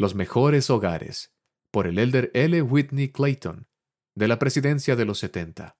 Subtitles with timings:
[0.00, 1.30] Los mejores hogares,
[1.70, 2.62] por el elder L.
[2.62, 3.66] Whitney Clayton,
[4.14, 5.76] de la presidencia de los 70.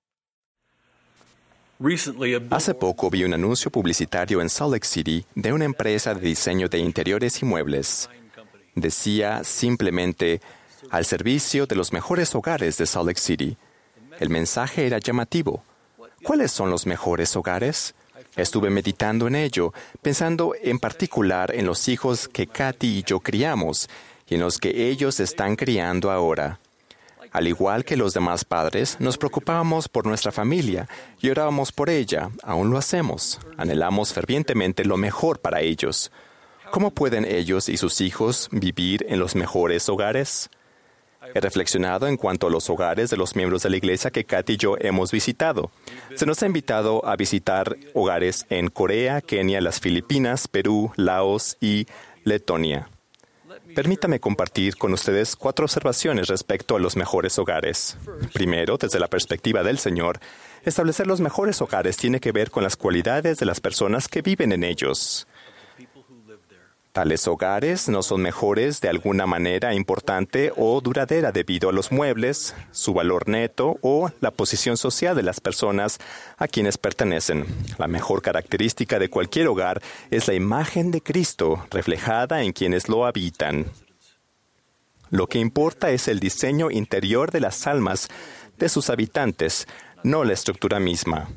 [2.51, 6.69] Hace poco vi un anuncio publicitario en Salt Lake City de una empresa de diseño
[6.69, 8.11] de interiores y muebles.
[8.75, 10.43] Decía simplemente,
[10.91, 13.57] al servicio de los mejores hogares de Salt Lake City.
[14.19, 15.65] El mensaje era llamativo.
[16.23, 17.95] ¿Cuáles son los mejores hogares?
[18.37, 19.73] Estuve meditando en ello,
[20.03, 23.89] pensando en particular en los hijos que Katy y yo criamos
[24.29, 26.61] y en los que ellos están criando ahora.
[27.33, 30.89] Al igual que los demás padres, nos preocupábamos por nuestra familia
[31.21, 32.31] y orábamos por ella.
[32.43, 33.39] Aún lo hacemos.
[33.57, 36.11] Anhelamos fervientemente lo mejor para ellos.
[36.71, 40.51] ¿Cómo pueden ellos y sus hijos vivir en los mejores hogares?
[41.35, 44.55] He reflexionado en cuanto a los hogares de los miembros de la iglesia que Katy
[44.55, 45.71] y yo hemos visitado.
[46.15, 51.87] Se nos ha invitado a visitar hogares en Corea, Kenia, las Filipinas, Perú, Laos y
[52.25, 52.89] Letonia.
[53.75, 57.97] Permítame compartir con ustedes cuatro observaciones respecto a los mejores hogares.
[58.33, 60.19] Primero, desde la perspectiva del Señor,
[60.65, 64.53] establecer los mejores hogares tiene que ver con las cualidades de las personas que viven
[64.53, 65.27] en ellos.
[66.93, 72.57] Tales hogares no son mejores de alguna manera importante o duradera debido a los muebles,
[72.73, 75.99] su valor neto o la posición social de las personas
[76.37, 77.47] a quienes pertenecen.
[77.79, 83.07] La mejor característica de cualquier hogar es la imagen de Cristo reflejada en quienes lo
[83.07, 83.67] habitan.
[85.11, 88.09] Lo que importa es el diseño interior de las almas
[88.59, 89.69] de sus habitantes,
[90.03, 91.29] no la estructura misma.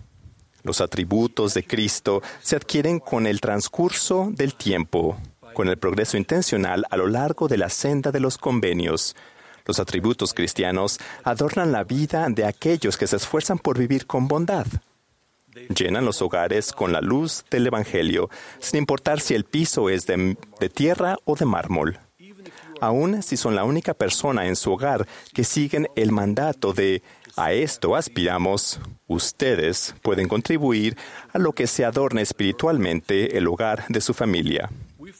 [0.63, 5.19] Los atributos de Cristo se adquieren con el transcurso del tiempo
[5.53, 9.15] con el progreso intencional a lo largo de la senda de los convenios.
[9.65, 14.65] Los atributos cristianos adornan la vida de aquellos que se esfuerzan por vivir con bondad.
[15.75, 18.29] Llenan los hogares con la luz del Evangelio,
[18.59, 20.35] sin importar si el piso es de,
[20.73, 21.99] tierra o de mármol.
[22.81, 27.01] Aun si son la única persona en su hogar que siguen el mandato de
[27.35, 30.95] a esto aspiramos, ustedes pueden contribuir
[31.31, 34.69] a lo que se adorne espiritualmente el hogar de su familia.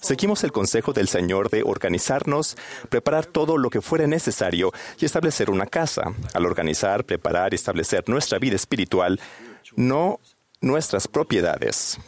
[0.04, 2.58] Seguimos el consejo del Señor de organizarnos,
[2.90, 6.14] preparar todo lo que fuera necesario y establecer una casa.
[6.34, 9.22] Al organizar, preparar y establecer nuestra vida espiritual,
[9.78, 10.20] no
[10.60, 12.00] nuestras propiedades.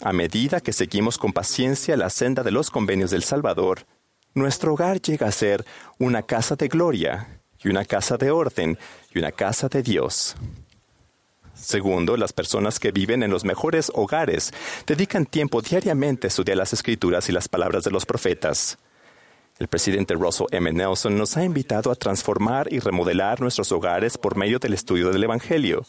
[0.00, 3.84] A medida que seguimos con paciencia la senda de los convenios del Salvador,
[4.32, 5.62] nuestro hogar llega a ser
[5.98, 8.78] una casa de gloria y una casa de orden
[9.12, 10.36] y una casa de Dios.
[11.62, 14.52] Segundo, las personas que viven en los mejores hogares
[14.84, 18.78] dedican tiempo diariamente a estudiar las escrituras y las palabras de los profetas.
[19.60, 20.72] El presidente Russell M.
[20.72, 25.22] Nelson nos ha invitado a transformar y remodelar nuestros hogares por medio del estudio del
[25.22, 25.86] Evangelio.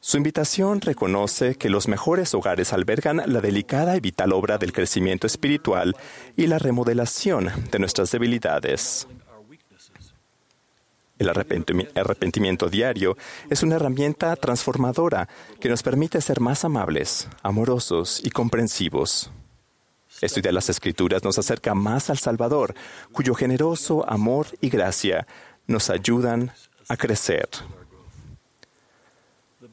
[0.00, 5.28] Su invitación reconoce que los mejores hogares albergan la delicada y vital obra del crecimiento
[5.28, 5.96] espiritual
[6.36, 9.06] y la remodelación de nuestras debilidades.
[11.18, 13.16] El arrepentimiento diario
[13.48, 15.28] es una herramienta transformadora
[15.60, 19.30] que nos permite ser más amables, amorosos y comprensivos.
[20.20, 22.74] Estudiar las Escrituras nos acerca más al Salvador,
[23.12, 25.26] cuyo generoso amor y gracia
[25.66, 26.52] nos ayudan
[26.88, 27.48] a crecer.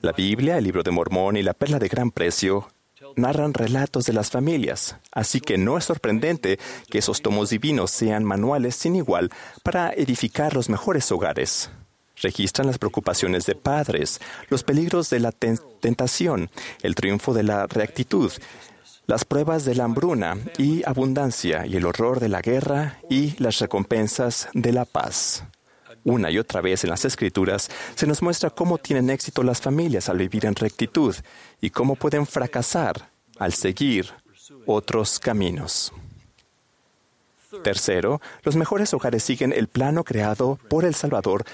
[0.01, 2.67] La Biblia, el libro de Mormón y la perla de gran precio
[3.15, 6.59] narran relatos de las familias, así que no es sorprendente
[6.89, 9.31] que esos tomos divinos sean manuales sin igual
[9.63, 11.69] para edificar los mejores hogares.
[12.21, 16.49] Registran las preocupaciones de padres, los peligros de la tentación,
[16.81, 18.31] el triunfo de la reactitud,
[19.07, 23.59] las pruebas de la hambruna y abundancia y el horror de la guerra y las
[23.59, 25.43] recompensas de la paz.
[26.03, 30.09] Una y otra vez en las Escrituras se nos muestra cómo tienen éxito las familias
[30.09, 31.15] al vivir en rectitud
[31.61, 33.09] y cómo pueden fracasar
[33.39, 34.09] al seguir
[34.65, 35.93] otros caminos.
[37.63, 41.45] Tercero, los mejores hogares siguen el plano creado por el Salvador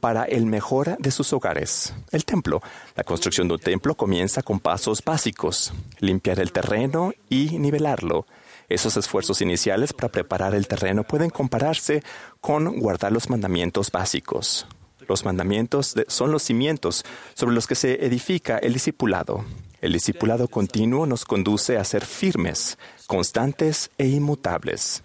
[0.00, 1.94] para el mejor de sus hogares.
[2.10, 2.60] El templo.
[2.94, 8.26] La construcción de un templo comienza con pasos básicos, limpiar el terreno y nivelarlo.
[8.68, 12.02] Esos esfuerzos iniciales para preparar el terreno pueden compararse
[12.40, 14.66] con guardar los mandamientos básicos.
[15.08, 17.04] Los mandamientos son los cimientos
[17.34, 19.44] sobre los que se edifica el discipulado.
[19.80, 22.76] El discipulado continuo nos conduce a ser firmes,
[23.06, 25.04] constantes e inmutables.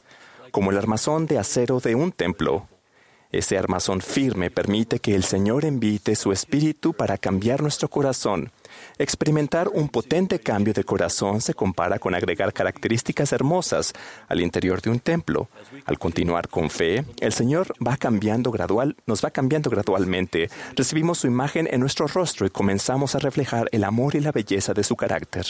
[0.52, 2.68] Como el armazón de acero de un templo,
[3.32, 8.52] ese armazón firme permite que el Señor invite su espíritu para cambiar nuestro corazón
[8.98, 13.94] Experimentar un potente cambio de corazón se compara con agregar características hermosas
[14.28, 15.50] al interior de un templo.
[15.86, 20.50] Al continuar con fe, el Señor va cambiando gradual, nos va cambiando gradualmente.
[20.76, 24.74] Recibimos su imagen en nuestro rostro y comenzamos a reflejar el amor y la belleza
[24.74, 25.46] de su carácter.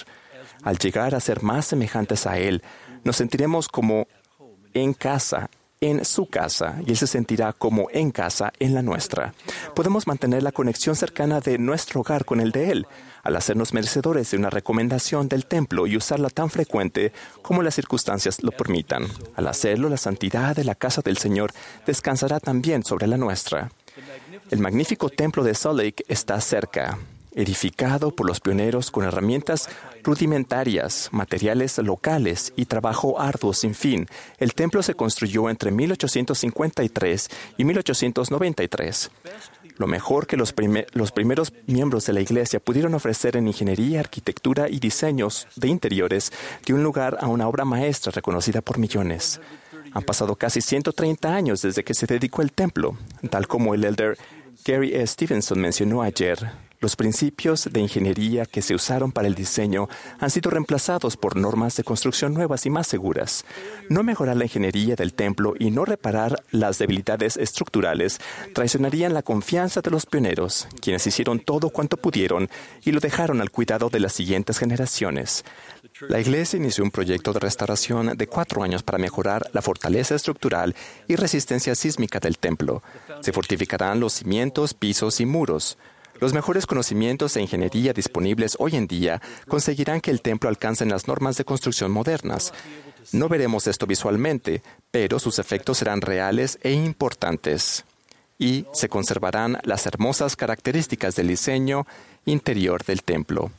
[0.64, 2.62] Al llegar a ser más semejantes a Él,
[3.04, 4.08] nos sentiremos como
[4.74, 5.50] en casa
[5.82, 9.34] en su casa y Él se sentirá como en casa en la nuestra.
[9.76, 12.88] Podemos mantener la conexión cercana de nuestro hogar con el de Él
[13.24, 17.12] al hacernos merecedores de una recomendación del templo y usarla tan frecuente
[17.42, 19.08] como las circunstancias lo permitan.
[19.36, 21.52] Al hacerlo, la santidad de la casa del Señor
[21.86, 23.72] descansará también sobre la nuestra.
[24.50, 26.98] El magnífico templo de Salt Lake está cerca,
[27.34, 29.70] edificado por los pioneros con herramientas
[30.04, 34.08] rudimentarias, materiales locales y trabajo arduo sin fin.
[34.38, 39.12] El templo se construyó entre 1853 y 1893.
[39.78, 40.54] Lo mejor que los,
[40.94, 46.32] los, primeros miembros de la Iglesia pudieron ofrecer en ingeniería, arquitectura y diseños de interiores
[46.66, 49.40] dio un lugar a una obra maestra reconocida por millones.
[49.94, 52.98] Han pasado casi 130 años desde que se dedicó el templo,
[53.30, 54.18] tal como el elder
[54.64, 55.06] Gary E.
[55.08, 56.71] Stevenson mencionó ayer.
[56.82, 59.88] Los principios de ingeniería que se usaron para el diseño
[60.20, 63.46] han sido reemplazados por normas de construcción nuevas y más seguras.
[63.88, 68.20] No mejorar la ingeniería del templo y no reparar las debilidades estructurales
[68.56, 72.50] traicionarían la confianza de los pioneros, quienes hicieron todo cuanto pudieron
[72.84, 75.46] y lo dejaron al cuidado de las siguientes generaciones.
[76.10, 80.76] La Iglesia inició un proyecto de restauración de cuatro años para mejorar la fortaleza estructural
[81.08, 82.82] y resistencia sísmica del templo.
[83.22, 85.78] Se fortificarán los cimientos, pisos y muros.
[86.22, 91.08] Los mejores conocimientos de ingeniería disponibles hoy en día conseguirán que el templo alcance las
[91.08, 92.54] normas de construcción modernas.
[93.12, 97.86] No veremos esto visualmente, pero sus efectos serán reales e importantes.
[98.38, 101.88] Y se conservarán las hermosas características del diseño
[102.26, 103.50] interior del templo.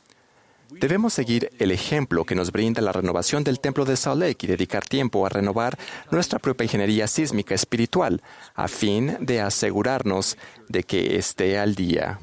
[0.70, 4.50] Debemos seguir el ejemplo que nos brinda la renovación del templo de Salt Lake y
[4.50, 5.76] dedicar tiempo a renovar
[6.12, 8.22] nuestra propia ingeniería sísmica espiritual,
[8.54, 10.38] a fin de asegurarnos
[10.68, 12.20] de que esté al día.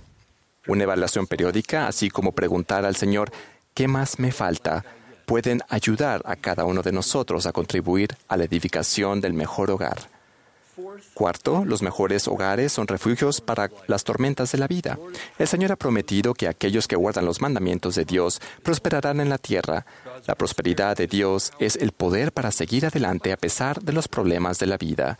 [0.69, 3.31] Una evaluación periódica, así como preguntar al Señor,
[3.73, 4.85] ¿qué más me falta?
[5.29, 10.09] pueden ayudar a cada uno de nosotros a contribuir a la edificación del mejor hogar.
[11.13, 14.97] Cuarto, los mejores hogares son refugios para las tormentas de la vida.
[15.37, 19.37] El Señor ha prometido que aquellos que guardan los mandamientos de Dios prosperarán en la
[19.37, 19.85] tierra.
[20.25, 24.57] La prosperidad de Dios es el poder para seguir adelante a pesar de los problemas
[24.57, 25.19] de la vida.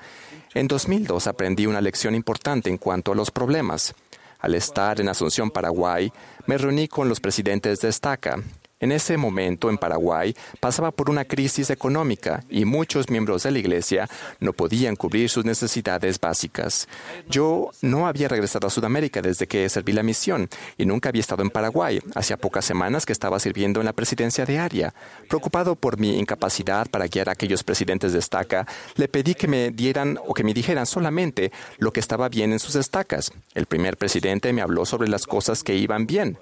[0.56, 3.94] En 2002 aprendí una lección importante en cuanto a los problemas.
[4.40, 6.12] Al estar en Asunción, Paraguay,
[6.46, 8.42] me reuní con los presidentes de Estaca.
[8.82, 13.60] En ese momento, en Paraguay, pasaba por una crisis económica y muchos miembros de la
[13.60, 14.10] Iglesia
[14.40, 16.88] no podían cubrir sus necesidades básicas.
[17.28, 20.48] Yo no había regresado a Sudamérica desde que serví la misión
[20.78, 22.00] y nunca había estado en Paraguay.
[22.16, 24.94] Hacía pocas semanas que estaba sirviendo en la presidencia de área.
[25.28, 28.66] Preocupado por mi incapacidad para guiar a aquellos presidentes de estaca,
[28.96, 32.60] le pedí que me dieran o que me dijeran solamente lo que estaba bien en
[32.60, 33.34] sus estacas.
[33.56, 36.38] El primer presidente me habló sobre las cosas que iban bien.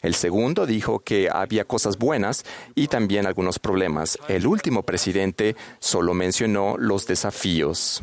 [0.00, 4.16] El segundo dijo que había cosas buenas y también algunos problemas.
[4.28, 8.02] El último presidente solo mencionó los desafíos.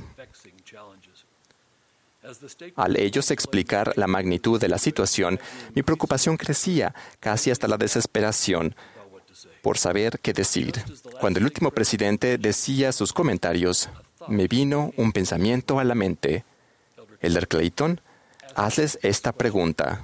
[2.76, 5.40] Al ellos explicar la magnitud de la situación,
[5.74, 8.76] mi preocupación crecía casi hasta la desesperación
[9.62, 10.74] por saber qué decir.
[11.22, 13.90] Cuando el último presidente decía sus comentarios,
[14.28, 16.44] me vino un pensamiento a la mente.
[17.22, 18.02] Elder Clayton,
[18.56, 20.04] hazles esta pregunta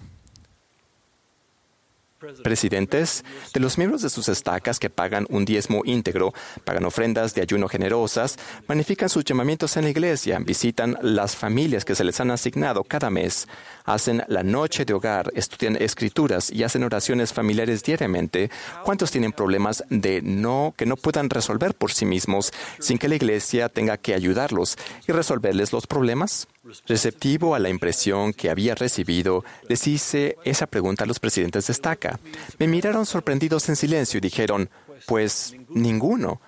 [2.44, 3.24] presidentes,
[3.54, 6.34] de los miembros de sus estacas que pagan un diezmo íntegro,
[6.64, 8.38] pagan ofrendas de ayuno generosas,
[8.68, 13.10] magnifican sus llamamientos en la iglesia, visitan las familias que se les han asignado cada
[13.10, 13.48] mes,
[13.86, 18.50] hacen la noche de hogar, estudian escrituras y hacen oraciones familiares diariamente.
[18.84, 23.16] ¿Cuántos tienen problemas de no que no puedan resolver por sí mismos sin que la
[23.16, 26.48] iglesia tenga que ayudarlos y resolverles los problemas?
[26.86, 31.74] Receptivo a la impresión que había recibido, les hice esa pregunta a los presidentes de
[31.74, 32.20] estaca.
[32.60, 34.70] Me miraron sorprendidos en silencio y dijeron,
[35.08, 36.40] pues ninguno.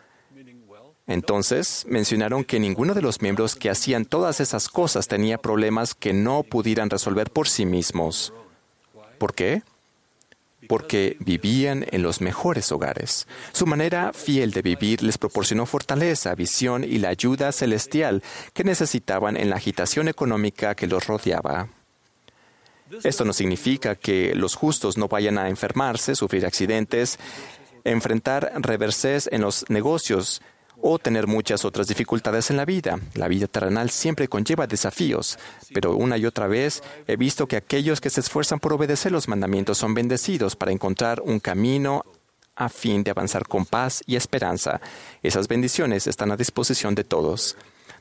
[1.07, 6.13] Entonces mencionaron que ninguno de los miembros que hacían todas esas cosas tenía problemas que
[6.13, 8.33] no pudieran resolver por sí mismos.
[9.17, 9.63] ¿Por qué?
[10.67, 13.27] Porque vivían en los mejores hogares.
[13.51, 19.37] Su manera fiel de vivir les proporcionó fortaleza, visión y la ayuda celestial que necesitaban
[19.37, 21.67] en la agitación económica que los rodeaba.
[23.03, 27.17] Esto no significa que los justos no vayan a enfermarse, sufrir accidentes,
[27.83, 30.41] enfrentar reverses en los negocios
[30.83, 32.99] o tener muchas otras dificultades en la vida.
[33.15, 35.39] La vida terrenal siempre conlleva desafíos,
[35.73, 39.29] pero una y otra vez he visto que aquellos que se esfuerzan por obedecer los
[39.29, 42.03] mandamientos son bendecidos para encontrar un camino
[42.55, 44.81] a fin de avanzar con paz y esperanza.
[45.23, 47.55] Esas bendiciones están a disposición de todos.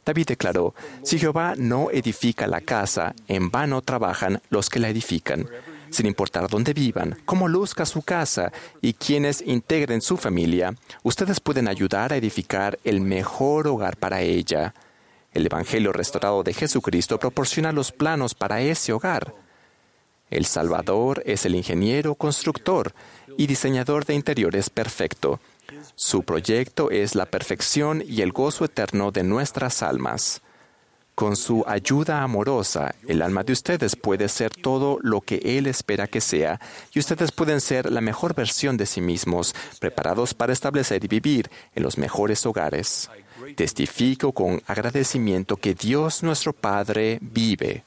[0.05, 0.75] David declaró,
[1.05, 5.49] si Jehová no edifica la casa, en vano trabajan los que la edifican
[5.93, 11.69] sin importar dónde vivan, cómo luzca su casa y quienes integren su familia, ustedes pueden
[11.69, 14.75] ayudar a edificar el mejor hogar para ella.
[15.33, 19.35] El Evangelio restaurado de Jesucristo proporciona los planos para ese hogar.
[20.31, 22.95] El Salvador es el ingeniero, constructor
[23.37, 25.41] y diseñador de interiores perfecto.
[25.95, 30.43] Su proyecto es la perfección y el gozo eterno de nuestras almas.
[31.23, 36.09] Con su ayuda amorosa, el alma de ustedes puede ser todo lo que Él espera
[36.09, 36.59] que sea,
[36.93, 41.49] y ustedes pueden ser la mejor versión de sí mismos, preparados para establecer y vivir
[41.77, 43.09] en los mejores hogares.
[43.55, 47.85] Testifico con agradecimiento que Dios nuestro Padre vive.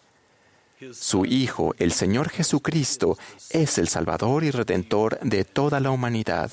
[0.94, 3.18] Su Hijo, el Señor Jesucristo,
[3.50, 6.52] es el Salvador y Redentor de toda la humanidad.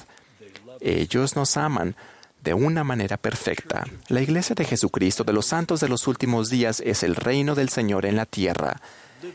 [0.80, 1.94] Ellos nos aman
[2.42, 3.86] de una manera perfecta.
[4.08, 7.68] La Iglesia de Jesucristo de los Santos de los Últimos Días es el reino del
[7.68, 8.80] Señor en la tierra.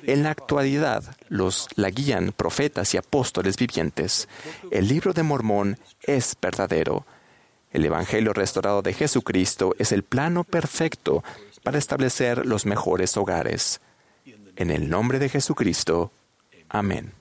[0.03, 4.27] En la actualidad los la guían profetas y apóstoles vivientes.
[4.71, 7.05] El libro de Mormón es verdadero.
[7.71, 11.23] El Evangelio restaurado de Jesucristo es el plano perfecto
[11.63, 13.79] para establecer los mejores hogares.
[14.57, 16.11] En el nombre de Jesucristo.
[16.67, 17.16] Amén.